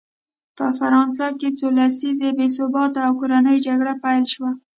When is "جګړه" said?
3.67-3.93